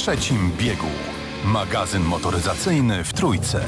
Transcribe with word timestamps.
trzecim 0.00 0.52
biegu. 0.58 0.86
Magazyn 1.44 2.02
motoryzacyjny 2.02 3.04
w 3.04 3.12
Trójce. 3.12 3.60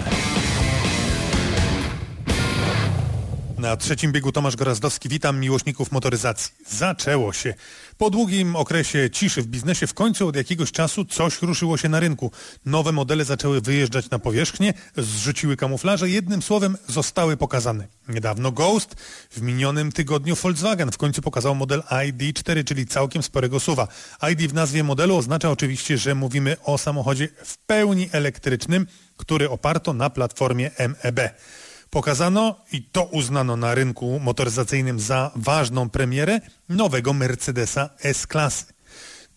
Na 3.63 3.77
trzecim 3.77 4.13
biegu 4.13 4.33
Tomasz 4.33 4.57
Gorazdowski. 4.57 5.09
Witam 5.09 5.41
miłośników 5.41 5.93
motoryzacji. 5.93 6.53
Zaczęło 6.69 7.33
się. 7.33 7.55
Po 7.99 8.11
długim 8.11 8.57
okresie 8.57 9.11
ciszy 9.11 9.43
w 9.43 9.47
biznesie 9.47 9.87
w 9.87 9.95
końcu 9.95 10.29
od 10.29 10.37
jakiegoś 10.37 10.73
czasu 10.73 11.05
coś 11.05 11.43
ruszyło 11.43 11.77
się 11.77 11.89
na 11.89 12.01
rynku. 12.01 12.31
Nowe 12.67 12.93
modele 12.93 13.25
zaczęły 13.25 13.61
wyjeżdżać 13.61 14.11
na 14.11 14.19
powierzchnię, 14.19 14.75
zrzuciły 14.97 15.57
kamuflaże, 15.57 16.11
jednym 16.11 16.43
słowem 16.43 16.77
zostały 16.89 17.37
pokazane. 17.37 17.89
Niedawno 18.09 18.53
Ghost, 18.53 18.95
w 19.31 19.43
minionym 19.43 19.93
tygodniu 19.93 20.37
Volkswagen 20.37 20.93
w 20.93 20.99
końcu 20.99 21.23
pokazał 21.23 21.55
model 21.55 21.81
ID4, 21.81 22.65
czyli 22.65 22.87
całkiem 22.87 23.23
sporego 23.23 23.61
suwa. 23.61 23.89
ID 24.33 24.43
w 24.51 24.55
nazwie 24.55 24.85
modelu 24.85 25.17
oznacza 25.17 25.51
oczywiście, 25.51 25.99
że 25.99 26.15
mówimy 26.15 26.57
o 26.65 26.79
samochodzie 26.79 27.29
w 27.45 27.59
pełni 27.59 28.09
elektrycznym, 28.13 28.87
który 29.17 29.51
oparto 29.51 29.93
na 29.93 30.11
platformie 30.11 30.71
MEB. 30.79 31.21
Pokazano 31.93 32.57
i 32.73 32.83
to 32.83 33.05
uznano 33.05 33.57
na 33.57 33.75
rynku 33.75 34.21
motoryzacyjnym 34.21 35.01
za 35.01 35.31
ważną 35.37 35.91
premierę 35.91 36.41
nowego 36.69 37.13
Mercedesa 37.13 37.91
S-klasy. 38.03 38.65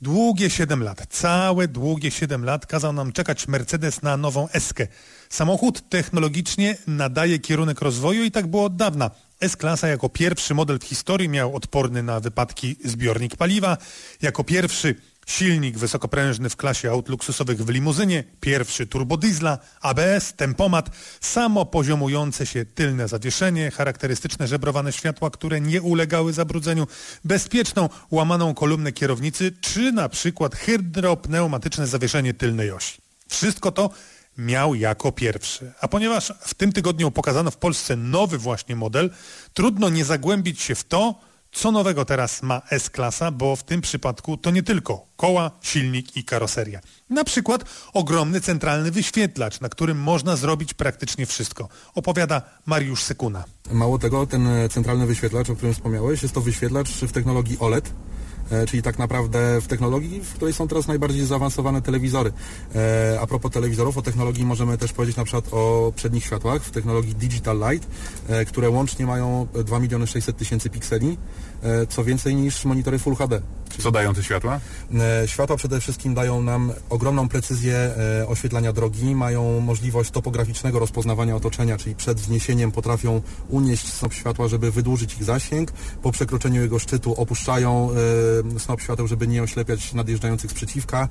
Długie 0.01 0.49
7 0.49 0.83
lat, 0.83 1.07
całe 1.09 1.67
długie 1.67 2.11
7 2.11 2.45
lat 2.45 2.65
kazał 2.65 2.93
nam 2.93 3.11
czekać 3.11 3.47
Mercedes 3.47 4.01
na 4.01 4.17
nową 4.17 4.49
Eskę. 4.49 4.87
Samochód 5.29 5.89
technologicznie 5.89 6.77
nadaje 6.87 7.39
kierunek 7.39 7.81
rozwoju 7.81 8.23
i 8.23 8.31
tak 8.31 8.47
było 8.47 8.63
od 8.65 8.75
dawna. 8.75 9.11
S-klasa 9.39 9.87
jako 9.87 10.09
pierwszy 10.09 10.53
model 10.53 10.79
w 10.79 10.83
historii 10.83 11.29
miał 11.29 11.55
odporny 11.55 12.03
na 12.03 12.19
wypadki 12.19 12.75
zbiornik 12.85 13.35
paliwa, 13.35 13.77
jako 14.21 14.43
pierwszy 14.43 14.95
Silnik 15.25 15.77
wysokoprężny 15.77 16.49
w 16.49 16.55
klasie 16.55 16.91
aut 16.91 17.09
luksusowych 17.09 17.65
w 17.65 17.69
limuzynie, 17.69 18.23
pierwszy 18.41 18.87
turbodizla, 18.87 19.57
ABS, 19.81 20.33
tempomat, 20.35 20.89
samo 21.21 21.65
poziomujące 21.65 22.45
się 22.45 22.65
tylne 22.65 23.07
zawieszenie, 23.07 23.71
charakterystyczne 23.71 24.47
żebrowane 24.47 24.93
światła, 24.93 25.29
które 25.29 25.61
nie 25.61 25.81
ulegały 25.81 26.33
zabrudzeniu, 26.33 26.87
bezpieczną 27.23 27.89
łamaną 28.11 28.53
kolumnę 28.53 28.91
kierownicy, 28.91 29.51
czy 29.61 29.91
na 29.91 30.09
przykład 30.09 30.55
hydropneumatyczne 30.55 31.87
zawieszenie 31.87 32.33
tylnej 32.33 32.71
osi. 32.71 32.97
Wszystko 33.27 33.71
to 33.71 33.89
miał 34.37 34.75
jako 34.75 35.11
pierwszy. 35.11 35.71
A 35.81 35.87
ponieważ 35.87 36.33
w 36.39 36.53
tym 36.53 36.71
tygodniu 36.71 37.11
pokazano 37.11 37.51
w 37.51 37.57
Polsce 37.57 37.95
nowy 37.95 38.37
właśnie 38.37 38.75
model, 38.75 39.09
trudno 39.53 39.89
nie 39.89 40.05
zagłębić 40.05 40.61
się 40.61 40.75
w 40.75 40.83
to, 40.83 41.15
co 41.55 41.71
nowego 41.71 42.05
teraz 42.05 42.43
ma 42.43 42.61
S-klasa, 42.71 43.31
bo 43.31 43.55
w 43.55 43.63
tym 43.63 43.81
przypadku 43.81 44.37
to 44.37 44.51
nie 44.51 44.63
tylko 44.63 45.05
koła, 45.15 45.51
silnik 45.61 46.17
i 46.17 46.23
karoseria. 46.23 46.79
Na 47.09 47.23
przykład 47.23 47.65
ogromny 47.93 48.41
centralny 48.41 48.91
wyświetlacz, 48.91 49.61
na 49.61 49.69
którym 49.69 49.99
można 49.99 50.35
zrobić 50.35 50.73
praktycznie 50.73 51.25
wszystko. 51.25 51.69
Opowiada 51.95 52.41
Mariusz 52.65 53.03
Sekuna. 53.03 53.43
Mało 53.71 53.99
tego, 53.99 54.27
ten 54.27 54.47
centralny 54.71 55.05
wyświetlacz, 55.05 55.49
o 55.49 55.55
którym 55.55 55.73
wspomniałeś, 55.73 56.23
jest 56.23 56.33
to 56.35 56.41
wyświetlacz 56.41 56.89
w 56.89 57.11
technologii 57.11 57.57
OLED, 57.59 57.89
E, 57.89 58.14
czyli 58.67 58.83
tak 58.83 58.99
naprawdę 58.99 59.61
w 59.61 59.67
technologii, 59.67 60.21
w 60.21 60.33
której 60.33 60.53
są 60.53 60.67
teraz 60.67 60.87
najbardziej 60.87 61.25
zaawansowane 61.25 61.81
telewizory. 61.81 62.31
E, 62.75 63.17
a 63.21 63.27
propos 63.27 63.51
telewizorów, 63.51 63.97
o 63.97 64.01
technologii 64.01 64.45
możemy 64.45 64.77
też 64.77 64.93
powiedzieć 64.93 65.17
na 65.17 65.23
przykład 65.23 65.45
o 65.51 65.93
przednich 65.95 66.23
światłach 66.23 66.63
w 66.63 66.71
technologii 66.71 67.15
Digital 67.15 67.57
Light, 67.69 67.89
e, 68.27 68.45
które 68.45 68.69
łącznie 68.69 69.05
mają 69.05 69.47
2 69.65 69.79
miliony 69.79 70.07
600 70.07 70.37
tysięcy 70.37 70.69
pikseli, 70.69 71.17
co 71.89 72.03
więcej 72.03 72.35
niż 72.35 72.65
monitory 72.65 72.99
Full 72.99 73.15
HD. 73.15 73.41
Co 73.79 73.91
dają 73.91 74.13
te 74.13 74.23
światła? 74.23 74.59
Światła 75.25 75.57
przede 75.57 75.79
wszystkim 75.79 76.13
dają 76.13 76.41
nam 76.41 76.71
ogromną 76.89 77.29
precyzję 77.29 77.91
oświetlania 78.27 78.73
drogi, 78.73 79.15
mają 79.15 79.59
możliwość 79.59 80.11
topograficznego 80.11 80.79
rozpoznawania 80.79 81.35
otoczenia, 81.35 81.77
czyli 81.77 81.95
przed 81.95 82.17
wzniesieniem 82.19 82.71
potrafią 82.71 83.21
unieść 83.49 83.93
snop 83.93 84.13
światła, 84.13 84.47
żeby 84.47 84.71
wydłużyć 84.71 85.13
ich 85.13 85.23
zasięg. 85.23 85.71
Po 86.03 86.11
przekroczeniu 86.11 86.61
jego 86.61 86.79
szczytu 86.79 87.13
opuszczają 87.21 87.89
snop 88.57 88.81
świateł, 88.81 89.07
żeby 89.07 89.27
nie 89.27 89.43
oślepiać 89.43 89.93
nadjeżdżających 89.93 90.51
sprzeciwka. 90.51 91.07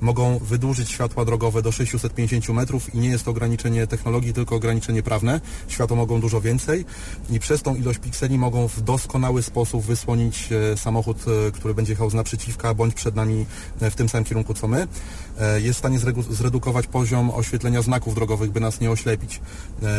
Mogą 0.00 0.38
wydłużyć 0.38 0.90
światła 0.90 1.24
drogowe 1.24 1.62
do 1.62 1.72
650 1.72 2.48
metrów 2.48 2.94
i 2.94 2.98
nie 2.98 3.08
jest 3.08 3.24
to 3.24 3.30
ograniczenie 3.30 3.86
technologii, 3.86 4.32
tylko 4.32 4.56
ograniczenie 4.56 5.02
prawne. 5.02 5.40
Światło 5.68 5.96
mogą 5.96 6.20
dużo 6.20 6.40
więcej 6.40 6.84
i 7.30 7.38
przez 7.40 7.62
tą 7.62 7.74
ilość 7.74 7.98
pikseli 7.98 8.38
mogą 8.38 8.68
w 8.68 8.80
doskonały 8.80 9.42
sposób 9.42 9.84
wysłonić 9.84 10.48
e, 10.52 10.76
samochód, 10.76 11.16
e, 11.48 11.50
który 11.50 11.74
będzie 11.74 11.92
jechał 11.92 12.10
z 12.10 12.14
naprzeciwka 12.14 12.74
bądź 12.74 12.94
przed 12.94 13.16
nami 13.16 13.46
e, 13.80 13.90
w 13.90 13.94
tym 13.94 14.08
samym 14.08 14.24
kierunku 14.24 14.54
co 14.54 14.68
my. 14.68 14.88
Jest 15.58 15.76
w 15.76 15.78
stanie 15.78 15.98
zredukować 16.30 16.86
poziom 16.86 17.30
oświetlenia 17.30 17.82
znaków 17.82 18.14
drogowych, 18.14 18.50
by 18.50 18.60
nas 18.60 18.80
nie 18.80 18.90
oślepić. 18.90 19.40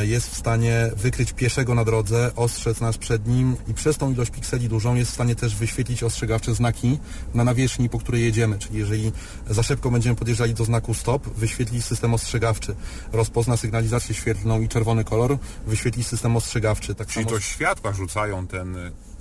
Jest 0.02 0.30
w 0.30 0.38
stanie 0.38 0.92
wykryć 0.98 1.34
pieszego 1.34 1.76
na 1.76 1.86
drodze, 1.86 2.32
ostrzec 2.36 2.82
nas 2.82 2.98
przed 2.98 3.28
nim 3.28 3.56
i 3.68 3.74
przez 3.74 3.98
tą 3.98 4.12
ilość 4.12 4.32
pikseli 4.32 4.70
dużą 4.70 4.96
jest 4.96 5.12
w 5.12 5.14
stanie 5.14 5.36
też 5.36 5.56
wyświetlić 5.56 6.04
ostrzegawcze 6.04 6.56
znaki 6.56 6.69
znaki 6.70 7.00
na 7.34 7.44
nawierzchni, 7.44 7.90
po 7.90 8.00
której 8.00 8.24
jedziemy. 8.24 8.60
Czyli 8.60 8.80
jeżeli 8.80 9.12
za 9.50 9.64
szybko 9.64 9.92
będziemy 9.92 10.16
podjeżdżali 10.16 10.54
do 10.54 10.66
znaku 10.66 10.94
stop, 10.94 11.30
wyświetli 11.30 11.82
system 11.82 12.14
ostrzegawczy. 12.14 12.76
Rozpozna 13.12 13.58
sygnalizację 13.58 14.16
świetlną 14.16 14.62
i 14.62 14.68
czerwony 14.68 15.04
kolor, 15.04 15.38
wyświetli 15.68 16.04
system 16.04 16.36
ostrzegawczy. 16.36 16.96
Tak 16.96 17.08
Czyli 17.08 17.26
samo... 17.26 17.38
to 17.38 17.42
światła 17.42 17.94
rzucają 17.94 18.48
ten 18.48 18.78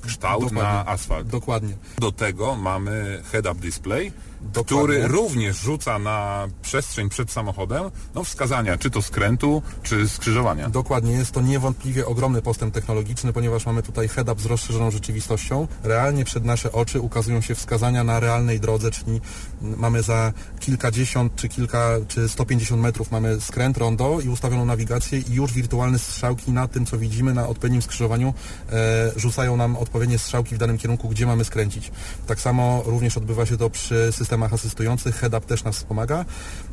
kształt 0.06 0.44
Dokładnie. 0.44 0.62
na 0.62 0.86
asfalt. 0.86 1.28
Dokładnie. 1.28 1.76
Do 1.98 2.12
tego 2.12 2.56
mamy 2.56 3.22
head-up 3.32 3.60
display, 3.60 4.12
Dokładnie. 4.40 4.78
który 4.78 5.08
również 5.08 5.56
rzuca 5.56 5.98
na 5.98 6.48
przestrzeń 6.62 7.08
przed 7.08 7.30
samochodem 7.30 7.90
no, 8.14 8.24
wskazania, 8.24 8.78
czy 8.78 8.90
to 8.90 9.02
skrętu, 9.02 9.62
czy 9.82 10.08
skrzyżowania. 10.08 10.68
Dokładnie, 10.68 11.12
jest 11.12 11.32
to 11.32 11.40
niewątpliwie 11.40 12.06
ogromny 12.06 12.42
postęp 12.42 12.74
technologiczny, 12.74 13.32
ponieważ 13.32 13.66
mamy 13.66 13.82
tutaj 13.82 14.08
head-up 14.08 14.42
z 14.42 14.46
rozszerzoną 14.46 14.90
rzeczywistością. 14.90 15.66
Realnie 15.82 16.24
przed 16.24 16.44
nasze 16.44 16.72
oczy 16.72 17.00
ukazują 17.00 17.40
się 17.40 17.54
wskazania 17.54 18.04
na 18.04 18.20
realnej 18.20 18.60
drodze, 18.60 18.90
czyli 18.90 19.20
mamy 19.60 20.02
za 20.02 20.32
kilkadziesiąt, 20.60 21.34
czy 21.36 21.48
kilka, 21.48 21.90
czy 22.08 22.28
150 22.28 22.82
metrów 22.82 23.10
mamy 23.10 23.40
skręt, 23.40 23.78
rondo 23.78 24.20
i 24.24 24.28
ustawioną 24.28 24.64
nawigację 24.64 25.18
i 25.18 25.34
już 25.34 25.52
wirtualne 25.52 25.98
strzałki 25.98 26.52
na 26.52 26.68
tym, 26.68 26.86
co 26.86 26.98
widzimy 26.98 27.34
na 27.34 27.48
odpowiednim 27.48 27.82
skrzyżowaniu 27.82 28.34
e, 28.72 29.12
rzucają 29.16 29.56
nam 29.56 29.76
odpowiednie 29.76 30.18
strzałki 30.18 30.54
w 30.54 30.58
danym 30.58 30.78
kierunku, 30.78 31.08
gdzie 31.08 31.26
mamy 31.26 31.44
skręcić. 31.44 31.90
Tak 32.26 32.40
samo 32.40 32.82
również 32.86 33.16
odbywa 33.16 33.46
się 33.46 33.56
to 33.56 33.70
przy 33.70 34.12
systemie 34.12 34.27
systemach 34.28 34.52
asystujących. 34.52 35.16
Head-up 35.16 35.46
też 35.46 35.64
nas 35.64 35.76
wspomaga. 35.76 36.24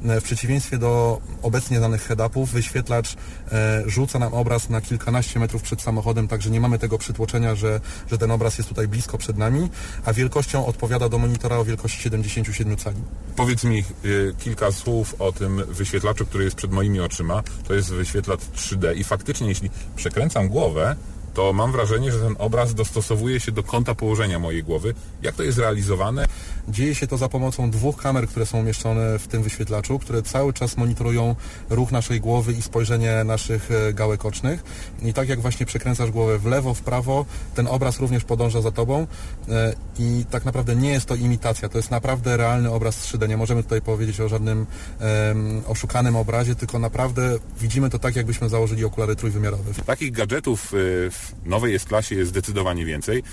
E, 0.06 0.22
w 0.22 0.24
przeciwieństwie 0.24 0.78
do 0.78 1.22
obecnie 1.42 1.78
znanych 1.78 2.08
head-upów, 2.08 2.50
wyświetlacz 2.52 3.16
e, 3.52 3.84
rzuca 3.86 4.20
nam 4.20 4.34
obraz 4.34 4.70
na 4.70 4.82
kilkanaście 4.82 5.40
metrów 5.40 5.62
przed 5.62 5.82
samochodem, 5.82 6.28
także 6.28 6.50
nie 6.50 6.60
mamy 6.60 6.80
tego 6.80 6.98
przytłoczenia, 6.98 7.56
że, 7.56 7.80
że 8.12 8.18
ten 8.18 8.32
obraz 8.32 8.58
jest 8.58 8.70
tutaj 8.70 8.88
blisko 8.88 9.18
przed 9.18 9.38
nami, 9.38 9.70
a 10.06 10.14
wielkością 10.14 10.66
odpowiada 10.66 11.10
do 11.10 11.18
monitora 11.18 11.58
o 11.58 11.66
wielkości 11.66 12.02
77 12.02 12.78
cali. 12.78 12.98
Powiedz 13.36 13.64
mi 13.64 13.84
y, 14.06 14.36
kilka 14.40 14.72
słów 14.72 15.16
o 15.20 15.32
tym 15.32 15.64
wyświetlaczu, 15.70 16.26
który 16.26 16.44
jest 16.44 16.56
przed 16.56 16.72
moimi 16.72 17.00
oczyma. 17.00 17.44
To 17.68 17.74
jest 17.74 17.90
wyświetlacz 17.90 18.40
3D 18.40 18.96
i 18.96 19.04
faktycznie, 19.04 19.48
jeśli 19.48 19.70
przekręcam 19.96 20.50
głowę, 20.50 20.96
to 21.36 21.54
mam 21.54 21.72
wrażenie, 21.72 22.12
że 22.12 22.20
ten 22.20 22.36
obraz 22.40 22.74
dostosowuje 22.74 23.40
się 23.40 23.52
do 23.52 23.64
kąta 23.64 23.96
położenia 23.96 24.40
mojej 24.40 24.64
głowy. 24.64 24.94
Jak 25.22 25.36
to 25.36 25.44
jest 25.44 25.58
realizowane? 25.58 26.28
Dzieje 26.68 26.96
się 26.96 27.08
to 27.08 27.18
za 27.18 27.30
pomocą 27.30 27.72
dwóch 27.72 27.98
kamer, 27.98 28.28
które 28.28 28.46
są 28.46 28.60
umieszczone 28.60 29.20
w 29.20 29.28
tym 29.28 29.44
wyświetlaczu, 29.44 30.00
które 30.00 30.22
cały 30.22 30.54
czas 30.54 30.78
monitorują 30.78 31.36
ruch 31.70 31.92
naszej 31.92 32.20
głowy 32.20 32.54
i 32.54 32.62
spojrzenie 32.62 33.24
naszych 33.24 33.72
e, 33.72 33.94
gałek 33.94 34.26
ocznych. 34.26 34.64
I 35.02 35.14
tak 35.14 35.30
jak 35.30 35.42
właśnie 35.42 35.66
przekręcasz 35.66 36.12
głowę 36.12 36.40
w 36.40 36.46
lewo, 36.46 36.74
w 36.74 36.82
prawo, 36.82 37.26
ten 37.56 37.68
obraz 37.68 38.00
również 38.00 38.24
podąża 38.24 38.62
za 38.62 38.72
tobą 38.72 39.08
e, 39.50 39.74
i 40.00 40.26
tak 40.30 40.46
naprawdę 40.46 40.76
nie 40.76 40.90
jest 40.90 41.06
to 41.06 41.16
imitacja, 41.16 41.70
to 41.70 41.78
jest 41.78 41.92
naprawdę 41.92 42.38
realny 42.38 42.72
obraz 42.72 42.98
3D. 42.98 43.30
Nie 43.30 43.38
możemy 43.38 43.64
tutaj 43.64 43.82
powiedzieć 43.82 44.20
o 44.20 44.30
żadnym 44.30 44.66
um, 45.00 45.64
oszukanym 45.68 46.16
obrazie, 46.16 46.56
tylko 46.56 46.80
naprawdę 46.80 47.38
widzimy 47.60 47.90
to 47.90 48.00
tak, 48.00 48.16
jakbyśmy 48.16 48.50
założyli 48.50 48.86
okulary 48.86 49.16
trójwymiarowe. 49.16 49.74
Takich 49.86 50.12
gadżetów 50.12 50.74
e, 50.74 50.78
w 51.26 51.48
nowej 51.48 51.76
S-klasie 51.76 52.16
jest 52.16 52.30
zdecydowanie 52.30 52.86
więcej, 52.86 53.24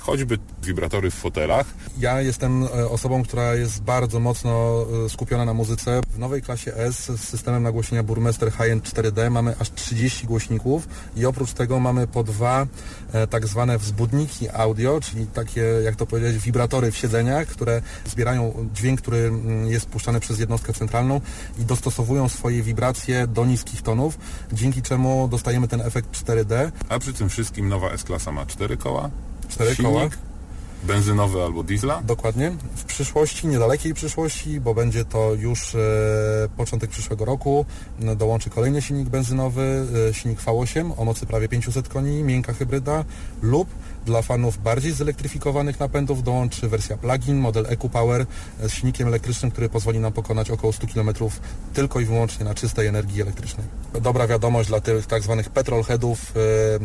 choćby 0.00 0.38
wibratory 0.62 1.10
w 1.10 1.14
fotelach. 1.14 1.66
Ja 1.98 2.20
jestem 2.20 2.62
E, 2.64 2.88
osobą, 2.88 3.22
która 3.22 3.54
jest 3.54 3.82
bardzo 3.82 4.20
mocno 4.20 4.84
e, 5.06 5.08
skupiona 5.08 5.44
na 5.44 5.54
muzyce. 5.54 6.00
W 6.14 6.18
nowej 6.18 6.42
klasie 6.42 6.74
S 6.74 7.04
z 7.04 7.20
systemem 7.20 7.62
nagłośnienia 7.62 8.02
Burmester 8.02 8.52
High-End 8.52 8.88
4D 8.94 9.30
mamy 9.30 9.54
aż 9.58 9.70
30 9.70 10.26
głośników 10.26 10.88
i 11.16 11.26
oprócz 11.26 11.52
tego 11.52 11.80
mamy 11.80 12.06
po 12.06 12.24
dwa 12.24 12.66
e, 13.12 13.26
tak 13.26 13.46
zwane 13.46 13.78
wzbudniki 13.78 14.50
audio, 14.50 15.00
czyli 15.00 15.26
takie, 15.26 15.60
jak 15.60 15.96
to 15.96 16.06
powiedzieć, 16.06 16.42
wibratory 16.42 16.90
w 16.90 16.96
siedzeniach, 16.96 17.48
które 17.48 17.82
zbierają 18.06 18.68
dźwięk, 18.74 19.00
który 19.00 19.18
mm, 19.18 19.66
jest 19.66 19.86
puszczany 19.86 20.20
przez 20.20 20.38
jednostkę 20.38 20.72
centralną 20.72 21.20
i 21.58 21.64
dostosowują 21.64 22.28
swoje 22.28 22.62
wibracje 22.62 23.26
do 23.26 23.44
niskich 23.44 23.82
tonów, 23.82 24.18
dzięki 24.52 24.82
czemu 24.82 25.28
dostajemy 25.28 25.68
ten 25.68 25.80
efekt 25.80 26.24
4D. 26.24 26.70
A 26.88 26.98
przy 26.98 27.12
tym 27.12 27.30
wszystkim 27.32 27.68
nowa 27.68 27.90
S-klasa 27.90 28.32
ma 28.32 28.46
4 28.46 28.76
koła, 28.76 29.10
cztery 29.48 29.76
koła 29.76 30.08
benzynowy 30.82 31.42
albo 31.42 31.62
diesla? 31.62 32.02
Dokładnie. 32.04 32.52
W 32.76 32.84
przyszłości, 32.84 33.46
niedalekiej 33.46 33.94
przyszłości, 33.94 34.60
bo 34.60 34.74
będzie 34.74 35.04
to 35.04 35.34
już 35.34 35.74
e, 35.74 35.78
początek 36.56 36.90
przyszłego 36.90 37.24
roku, 37.24 37.66
no, 38.00 38.16
dołączy 38.16 38.50
kolejny 38.50 38.82
silnik 38.82 39.08
benzynowy, 39.08 39.86
e, 40.10 40.14
silnik 40.14 40.40
V8 40.40 40.92
o 40.96 41.04
mocy 41.04 41.26
prawie 41.26 41.48
500 41.48 41.88
koni, 41.88 42.22
miękka 42.22 42.52
hybryda 42.52 43.04
lub 43.42 43.68
dla 44.06 44.22
fanów 44.22 44.62
bardziej 44.62 44.92
zelektryfikowanych 44.92 45.80
napędów 45.80 46.22
dołączy 46.22 46.68
wersja 46.68 46.96
plug-in, 46.96 47.36
model 47.36 47.66
EcoPower 47.68 48.26
e, 48.60 48.68
z 48.68 48.72
silnikiem 48.72 49.08
elektrycznym, 49.08 49.50
który 49.50 49.68
pozwoli 49.68 49.98
nam 49.98 50.12
pokonać 50.12 50.50
około 50.50 50.72
100 50.72 50.86
km 50.86 51.10
tylko 51.74 52.00
i 52.00 52.04
wyłącznie 52.04 52.44
na 52.44 52.54
czystej 52.54 52.86
energii 52.86 53.22
elektrycznej. 53.22 53.66
Dobra 54.00 54.26
wiadomość 54.26 54.68
dla 54.68 54.80
tych 54.80 55.06
tak 55.06 55.22
zwanych 55.22 55.50
petrolheadów 55.50 56.32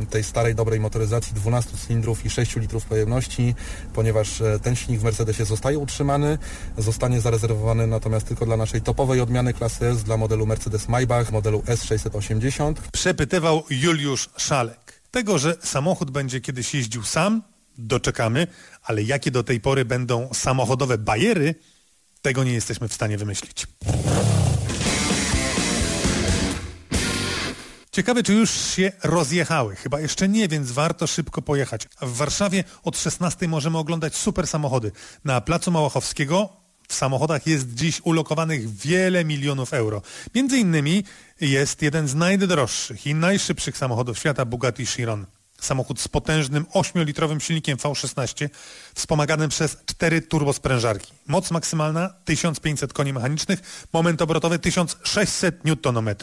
e, 0.01 0.05
tej 0.05 0.23
starej, 0.23 0.55
dobrej 0.55 0.79
motoryzacji 0.79 1.33
12 1.33 1.77
cylindrów 1.77 2.25
i 2.25 2.29
6 2.29 2.55
litrów 2.55 2.85
pojemności, 2.85 3.55
ponieważ 3.93 4.41
e, 4.41 4.59
ten 4.59 4.75
silnik 4.75 5.01
w 5.01 5.03
Mercedesie 5.03 5.45
zostaje 5.45 5.77
utrzymany, 5.79 6.37
zostanie 6.77 7.21
zarezerwowany 7.21 7.87
natomiast 7.87 8.27
tylko 8.27 8.45
dla 8.45 8.57
naszej 8.57 8.81
topowej 8.81 9.21
odmiany 9.21 9.53
klasy 9.53 9.87
S, 9.87 10.03
dla 10.03 10.17
modelu 10.17 10.45
Mercedes 10.45 10.87
Maybach, 10.87 11.31
modelu 11.31 11.59
S680. 11.59 12.73
Przepytywał 12.91 13.63
Juliusz 13.69 14.29
Szalek. 14.37 14.86
Tego, 15.17 15.37
że 15.37 15.57
samochód 15.63 16.11
będzie 16.11 16.41
kiedyś 16.41 16.73
jeździł 16.73 17.03
sam, 17.03 17.43
doczekamy, 17.77 18.47
ale 18.83 19.03
jakie 19.03 19.31
do 19.31 19.43
tej 19.43 19.61
pory 19.61 19.85
będą 19.85 20.29
samochodowe 20.33 20.97
bajery, 20.97 21.55
tego 22.21 22.43
nie 22.43 22.53
jesteśmy 22.53 22.87
w 22.87 22.93
stanie 22.93 23.17
wymyślić. 23.17 23.67
Ciekawe, 27.91 28.23
czy 28.23 28.33
już 28.33 28.51
się 28.51 28.91
rozjechały. 29.03 29.75
Chyba 29.75 29.99
jeszcze 29.99 30.29
nie, 30.29 30.47
więc 30.47 30.71
warto 30.71 31.07
szybko 31.07 31.41
pojechać. 31.41 31.87
W 32.01 32.17
Warszawie 32.17 32.63
od 32.83 32.97
16 32.97 33.47
możemy 33.47 33.77
oglądać 33.77 34.15
super 34.15 34.47
samochody. 34.47 34.91
Na 35.25 35.41
Placu 35.41 35.71
Małachowskiego 35.71 36.49
w 36.87 36.93
samochodach 36.93 37.47
jest 37.47 37.73
dziś 37.73 38.01
ulokowanych 38.03 38.75
wiele 38.75 39.25
milionów 39.25 39.73
euro. 39.73 40.01
Między 40.35 40.57
innymi 40.57 41.03
jest 41.41 41.81
jeden 41.81 42.07
z 42.07 42.15
najdroższych 42.15 43.07
i 43.07 43.15
najszybszych 43.15 43.77
samochodów 43.77 44.19
świata 44.19 44.45
Bugatti 44.45 44.85
Chiron. 44.85 45.25
Samochód 45.61 46.01
z 46.01 46.07
potężnym 46.07 46.65
8-litrowym 46.65 47.39
silnikiem 47.39 47.77
V16 47.77 48.49
wspomaganym 48.95 49.49
przez 49.49 49.77
cztery 49.85 50.21
turbosprężarki. 50.21 51.13
Moc 51.27 51.51
maksymalna 51.51 52.13
1500 52.25 52.93
koni 52.93 53.13
mechanicznych, 53.13 53.87
moment 53.93 54.21
obrotowy 54.21 54.59
1600 54.59 55.55
Nm. 55.85 56.15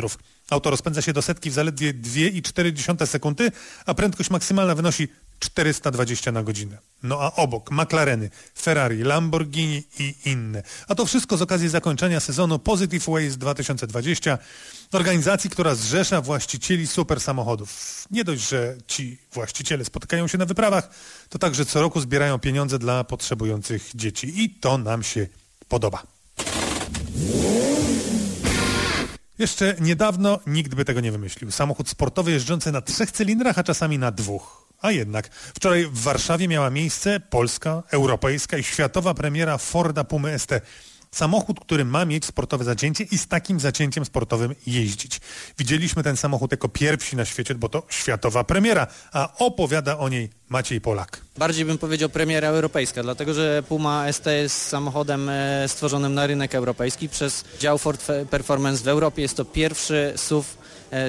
Auto 0.51 0.71
rozpędza 0.71 1.03
się 1.03 1.13
do 1.13 1.23
setki 1.23 1.51
w 1.51 1.53
zaledwie 1.53 1.95
2,4 1.95 3.07
sekundy, 3.07 3.53
a 3.87 3.95
prędkość 3.95 4.31
maksymalna 4.31 4.75
wynosi 4.75 5.09
420 5.45 6.33
na 6.33 6.43
godzinę. 6.43 6.79
No 7.03 7.21
a 7.21 7.33
obok 7.33 7.71
McLareny, 7.71 8.31
Ferrari, 8.59 9.03
Lamborghini 9.03 9.83
i 9.99 10.15
inne. 10.25 10.63
A 10.89 10.95
to 10.95 11.07
wszystko 11.07 11.37
z 11.37 11.43
okazji 11.43 11.69
zakończenia 11.69 12.21
sezonu 12.21 12.59
Positive 12.59 13.07
Ways 13.07 13.37
2020, 13.37 14.39
organizacji, 14.93 15.51
która 15.51 15.75
zrzesza 15.75 16.21
właścicieli 16.21 16.87
super 16.87 17.21
samochodów. 17.21 18.05
Nie 18.11 18.25
dość, 18.25 18.49
że 18.49 18.77
ci 18.87 19.19
właściciele 19.33 19.85
spotykają 19.85 20.29
się 20.29 20.39
na 20.39 20.47
wyprawach, 20.47 20.91
to 21.29 21.39
także 21.39 21.65
co 21.65 21.81
roku 21.81 22.01
zbierają 22.01 22.39
pieniądze 22.39 22.79
dla 22.79 23.05
potrzebujących 23.05 23.91
dzieci. 23.95 24.43
I 24.45 24.51
to 24.51 24.79
nam 24.79 25.03
się 25.03 25.27
podoba. 25.69 26.03
Jeszcze 29.39 29.77
niedawno 29.81 30.39
nikt 30.47 30.75
by 30.75 30.85
tego 30.85 31.01
nie 31.01 31.13
wymyślił. 31.13 31.51
Samochód 31.51 31.89
sportowy 31.89 32.31
jeżdżący 32.31 32.73
na 32.73 32.81
trzech 32.81 33.13
cylindrach, 33.13 33.59
a 33.59 33.65
czasami 33.65 33.99
na 33.99 34.11
dwóch. 34.11 34.64
A 34.85 34.91
jednak 34.91 35.29
wczoraj 35.33 35.85
w 35.85 36.03
Warszawie 36.03 36.49
miała 36.49 36.71
miejsce 36.71 37.21
polska, 37.21 37.83
europejska 37.91 38.59
i 38.59 38.63
światowa 38.63 39.15
premiera 39.15 39.59
Forda 39.59 40.05
Pumy 40.05 40.39
ST. 40.39 40.51
Samochód, 41.11 41.61
który 41.61 41.85
ma 41.85 42.05
mieć 42.05 42.25
sportowe 42.25 42.65
zacięcie 42.65 43.05
i 43.05 43.19
z 43.19 43.29
takim 43.29 43.61
zacięciem 43.61 44.05
sportowym 44.05 44.55
jeździć. 44.67 45.21
Widzieliśmy 45.59 46.03
ten 46.03 46.17
samochód 46.17 46.51
jako 46.51 46.69
pierwsi 46.69 47.17
na 47.17 47.25
świecie, 47.25 47.55
bo 47.55 47.69
to 47.69 47.83
światowa 47.89 48.45
premiera, 48.45 48.87
a 49.13 49.33
opowiada 49.39 49.99
o 49.99 50.09
niej 50.09 50.31
Maciej 50.49 50.81
Polak. 50.81 51.21
Bardziej 51.39 51.65
bym 51.65 51.79
powiedział 51.79 52.09
premiera 52.09 52.49
europejska, 52.49 53.03
dlatego 53.03 53.35
że 53.35 53.63
Puma 53.69 54.13
ST 54.13 54.27
jest 54.27 54.63
samochodem 54.63 55.29
e, 55.29 55.69
stworzonym 55.69 56.15
na 56.15 56.27
rynek 56.27 56.55
europejski 56.55 57.09
przez 57.09 57.45
dział 57.59 57.79
Ford 57.79 58.07
Performance 58.31 58.85
w 58.85 58.89
Europie. 58.89 59.23
Jest 59.23 59.37
to 59.37 59.45
pierwszy 59.45 60.13
SUV 60.17 60.49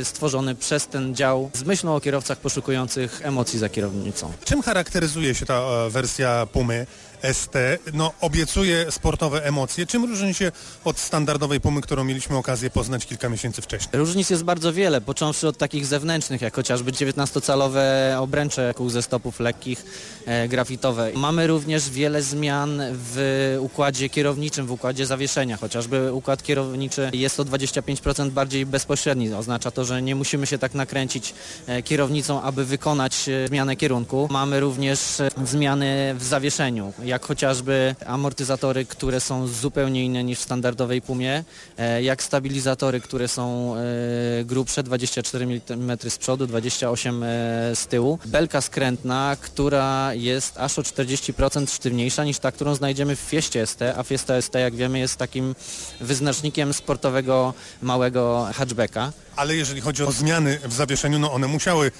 stworzony 0.03 0.55
przez 0.55 0.87
ten 0.87 1.15
dział 1.15 1.49
z 1.53 1.63
myślą 1.63 1.95
o 1.95 2.01
kierowcach 2.01 2.37
poszukujących 2.37 3.21
emocji 3.23 3.59
za 3.59 3.69
kierownicą. 3.69 4.31
Czym 4.45 4.61
charakteryzuje 4.61 5.35
się 5.35 5.45
ta 5.45 5.53
e, 5.53 5.89
wersja 5.89 6.45
Pumy? 6.45 6.85
ST, 7.33 7.53
no 7.93 8.13
obiecuje 8.21 8.91
sportowe 8.91 9.45
emocje. 9.45 9.85
Czym 9.85 10.05
różni 10.05 10.33
się 10.33 10.51
od 10.83 10.99
standardowej 10.99 11.61
Pumy, 11.61 11.81
którą 11.81 12.03
mieliśmy 12.03 12.37
okazję 12.37 12.69
poznać 12.69 13.05
kilka 13.05 13.29
miesięcy 13.29 13.61
wcześniej? 13.61 13.89
Różnic 13.93 14.29
jest 14.29 14.43
bardzo 14.43 14.73
wiele, 14.73 15.01
począwszy 15.01 15.47
od 15.47 15.57
takich 15.57 15.85
zewnętrznych, 15.85 16.41
jak 16.41 16.55
chociażby 16.55 16.91
19-calowe 16.91 17.81
obręcze 18.19 18.73
kół 18.75 18.89
ze 18.89 19.01
stopów 19.01 19.39
lekkich, 19.39 19.85
e, 20.25 20.47
grafitowe. 20.47 21.11
Mamy 21.15 21.47
również 21.47 21.89
wiele 21.89 22.21
zmian 22.21 22.81
w 22.91 23.57
układzie 23.59 24.09
kierowniczym, 24.09 24.65
w 24.65 24.71
układzie 24.71 25.05
zawieszenia, 25.05 25.57
chociażby 25.57 26.13
układ 26.13 26.43
kierowniczy 26.43 27.09
jest 27.13 27.39
o 27.39 27.45
25% 27.45 28.29
bardziej 28.29 28.65
bezpośredni. 28.65 29.33
Oznacza 29.33 29.71
to, 29.71 29.85
że 29.85 30.01
nie 30.01 30.15
musimy 30.15 30.47
się 30.47 30.57
tak 30.57 30.73
nakręcić 30.73 31.33
e, 31.67 31.81
kierownicą, 31.81 32.41
aby 32.41 32.65
wykonać 32.65 33.29
e, 33.29 33.47
zmianę 33.47 33.75
kierunku. 33.75 34.27
Mamy 34.31 34.59
również 34.59 35.19
e, 35.19 35.29
zmiany 35.45 36.15
w 36.17 36.23
zawieszeniu, 36.23 36.93
jak 37.05 37.25
chociażby 37.25 37.95
amortyzatory, 38.05 38.85
które 38.85 39.19
są 39.19 39.47
zupełnie 39.47 40.05
inne 40.05 40.23
niż 40.23 40.39
w 40.39 40.41
standardowej 40.41 41.01
Pumie, 41.01 41.43
e, 41.77 42.03
jak 42.03 42.23
stabilizatory, 42.23 43.01
które 43.01 43.27
są 43.27 43.75
e, 43.75 44.43
grubsze, 44.43 44.83
24 44.83 45.45
mm 45.69 45.97
z 46.09 46.17
przodu, 46.17 46.47
28 46.47 47.23
e, 47.23 47.27
z 47.75 47.87
tyłu. 47.87 48.19
Belka 48.25 48.61
skrętna, 48.61 49.37
która 49.41 50.13
jest 50.13 50.57
aż 50.57 50.79
o 50.79 50.81
40% 50.81 51.73
sztywniejsza 51.73 52.23
niż 52.23 52.39
ta, 52.39 52.51
którą 52.51 52.75
znajdziemy 52.75 53.15
w 53.15 53.19
Fieście 53.19 53.65
ST, 53.65 53.81
a 53.97 54.03
Fiesta 54.03 54.41
ST, 54.41 54.53
jak 54.55 54.75
wiemy, 54.75 54.99
jest 54.99 55.17
takim 55.17 55.55
wyznacznikiem 56.01 56.73
sportowego 56.73 57.53
małego 57.81 58.47
hatchbacka. 58.55 59.11
Ale 59.35 59.55
jeżeli 59.55 59.81
chodzi 59.81 60.03
o 60.03 60.11
zmiany 60.11 60.59
w 60.63 60.73
zawieszeniu, 60.73 61.19
no 61.19 61.31
one 61.31 61.47
musiały 61.47 61.91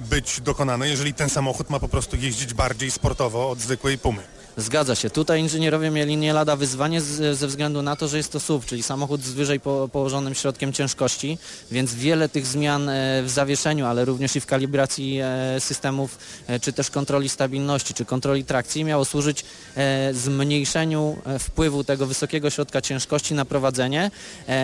być 0.00 0.40
dokonane, 0.40 0.88
jeżeli 0.88 1.14
ten 1.14 1.28
samochód 1.28 1.70
ma 1.70 1.80
po 1.80 1.88
prostu 1.88 2.16
jeździć 2.16 2.54
bardziej 2.54 2.90
sportowo 2.90 3.50
od 3.50 3.60
zwykłej 3.60 3.98
Pumy. 3.98 4.22
Zgadza 4.56 4.94
się. 4.94 5.10
Tutaj 5.10 5.40
inżynierowie 5.40 5.90
mieli 5.90 6.16
nie 6.16 6.32
lada 6.32 6.56
wyzwanie 6.56 7.00
z, 7.00 7.38
ze 7.38 7.46
względu 7.46 7.82
na 7.82 7.96
to, 7.96 8.08
że 8.08 8.16
jest 8.16 8.32
to 8.32 8.40
SUV, 8.40 8.66
czyli 8.66 8.82
samochód 8.82 9.22
z 9.22 9.32
wyżej 9.32 9.60
po, 9.60 9.88
położonym 9.92 10.34
środkiem 10.34 10.72
ciężkości, 10.72 11.38
więc 11.70 11.94
wiele 11.94 12.28
tych 12.28 12.46
zmian 12.46 12.88
e, 12.88 13.22
w 13.22 13.30
zawieszeniu, 13.30 13.86
ale 13.86 14.04
również 14.04 14.36
i 14.36 14.40
w 14.40 14.46
kalibracji 14.46 15.18
e, 15.22 15.60
systemów, 15.60 16.18
e, 16.46 16.60
czy 16.60 16.72
też 16.72 16.90
kontroli 16.90 17.28
stabilności, 17.28 17.94
czy 17.94 18.04
kontroli 18.04 18.44
trakcji 18.44 18.84
miało 18.84 19.04
służyć 19.04 19.44
zmniejszeniu 20.12 21.16
wpływu 21.38 21.84
tego 21.84 22.06
wysokiego 22.06 22.50
środka 22.50 22.80
ciężkości 22.80 23.34
na 23.34 23.44
prowadzenie, 23.44 24.10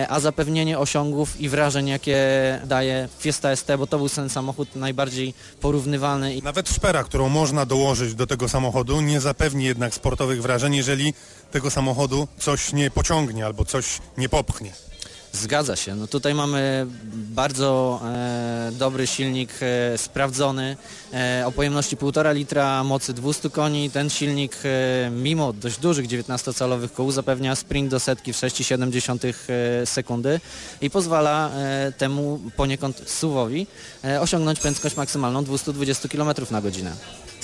a 0.09 0.19
zapewnienie 0.19 0.79
osiągów 0.79 1.41
i 1.41 1.49
wrażeń, 1.49 1.87
jakie 1.87 2.17
daje 2.65 3.09
Fiesta 3.19 3.55
ST, 3.55 3.67
bo 3.77 3.87
to 3.87 3.97
był 3.97 4.09
ten 4.09 4.29
samochód 4.29 4.75
najbardziej 4.75 5.33
porównywalny. 5.61 6.39
Nawet 6.43 6.69
szpera, 6.69 7.03
którą 7.03 7.29
można 7.29 7.65
dołożyć 7.65 8.15
do 8.15 8.27
tego 8.27 8.49
samochodu, 8.49 9.01
nie 9.01 9.21
zapewni 9.21 9.65
jednak 9.65 9.82
jednak 9.83 9.95
sportowych 9.95 10.41
wrażeń, 10.41 10.75
jeżeli 10.75 11.13
tego 11.51 11.71
samochodu 11.71 12.27
coś 12.39 12.73
nie 12.73 12.91
pociągnie 12.91 13.45
albo 13.45 13.65
coś 13.65 13.99
nie 14.17 14.29
popchnie. 14.29 14.71
Zgadza 15.31 15.75
się. 15.75 15.95
No 15.95 16.07
tutaj 16.07 16.33
mamy 16.33 16.85
bardzo 17.13 18.01
e, 18.05 18.71
dobry 18.71 19.07
silnik 19.07 19.49
e, 19.61 19.97
sprawdzony 19.97 20.77
e, 21.13 21.43
o 21.45 21.51
pojemności 21.51 21.97
1,5 21.97 22.35
litra, 22.35 22.83
mocy 22.83 23.13
200 23.13 23.49
koni. 23.49 23.89
Ten 23.89 24.09
silnik 24.09 24.55
e, 24.63 25.09
mimo 25.09 25.53
dość 25.53 25.79
dużych 25.79 26.07
19-calowych 26.07 26.91
kół 26.91 27.11
zapewnia 27.11 27.55
sprint 27.55 27.89
do 27.89 27.99
setki 27.99 28.33
w 28.33 28.35
6,7 28.35 29.33
e, 29.49 29.85
sekundy 29.85 30.39
i 30.81 30.89
pozwala 30.89 31.49
e, 31.49 31.91
temu 31.97 32.39
poniekąd 32.55 33.09
SUV-owi 33.09 33.67
osiągnąć 34.21 34.59
prędkość 34.59 34.95
maksymalną 34.95 35.43
220 35.43 36.09
km 36.09 36.29
na 36.51 36.61
godzinę 36.61 36.91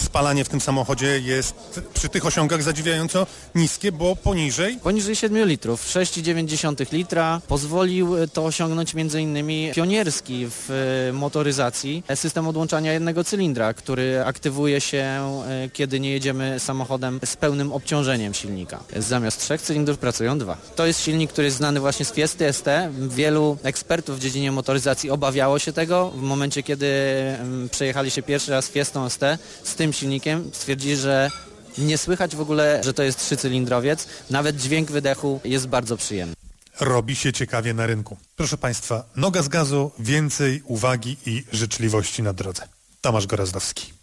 spalanie 0.09 0.43
w 0.43 0.49
tym 0.49 0.61
samochodzie 0.61 1.19
jest 1.19 1.81
przy 1.93 2.09
tych 2.09 2.25
osiągach 2.25 2.63
zadziwiająco 2.63 3.27
niskie, 3.55 3.91
bo 3.91 4.15
poniżej? 4.15 4.77
Poniżej 4.77 5.15
7 5.15 5.47
litrów, 5.47 5.85
6,9 5.85 6.93
litra. 6.93 7.41
Pozwolił 7.47 8.15
to 8.33 8.45
osiągnąć 8.45 8.95
m.in. 8.95 9.73
pionierski 9.73 10.47
w 10.49 10.71
e, 11.09 11.13
motoryzacji 11.13 12.03
system 12.15 12.47
odłączania 12.47 12.93
jednego 12.93 13.23
cylindra, 13.23 13.73
który 13.73 14.23
aktywuje 14.25 14.81
się, 14.81 15.05
e, 15.47 15.69
kiedy 15.73 15.99
nie 15.99 16.11
jedziemy 16.11 16.59
samochodem 16.59 17.19
z 17.25 17.35
pełnym 17.35 17.73
obciążeniem 17.73 18.33
silnika. 18.33 18.83
Zamiast 18.97 19.39
trzech 19.39 19.61
cylindrów 19.61 19.97
pracują 19.97 20.39
dwa. 20.39 20.57
To 20.75 20.85
jest 20.85 21.01
silnik, 21.01 21.31
który 21.31 21.45
jest 21.45 21.57
znany 21.57 21.79
właśnie 21.79 22.05
z 22.05 22.11
Fiesty 22.11 22.53
ST. 22.53 22.67
Wielu 23.09 23.57
ekspertów 23.63 24.17
w 24.17 24.19
dziedzinie 24.19 24.51
motoryzacji 24.51 25.09
obawiało 25.09 25.59
się 25.59 25.73
tego. 25.73 26.09
W 26.09 26.21
momencie, 26.21 26.63
kiedy 26.63 26.87
przejechali 27.71 28.11
się 28.11 28.21
pierwszy 28.21 28.51
raz 28.51 28.69
Fiestą 28.69 29.09
ST, 29.09 29.23
z 29.63 29.75
tym 29.75 29.93
silnikiem 29.99 30.49
stwierdzili, 30.53 30.95
że 30.95 31.31
Nie 31.77 31.97
słychać 31.97 32.35
w 32.35 32.41
ogóle, 32.41 32.81
że 32.83 32.93
to 32.93 33.03
jest 33.03 33.19
trzycylindrowiec. 33.19 34.07
Nawet 34.29 34.55
dźwięk 34.57 34.91
wydechu 34.91 35.39
jest 35.43 35.67
bardzo 35.67 35.97
przyjemny. 35.97 36.35
Robi 36.79 37.15
się 37.15 37.33
ciekawie 37.33 37.73
na 37.73 37.87
rynku. 37.87 38.17
Proszę 38.35 38.57
Państwa, 38.57 39.03
noga 39.15 39.41
z 39.41 39.47
gazu, 39.47 39.91
więcej 39.99 40.61
uwagi 40.65 41.17
i 41.25 41.43
życzliwości 41.51 42.23
na 42.23 42.33
drodze. 42.33 42.63
Tomasz 43.01 43.27
Gorazdowski. 43.27 43.98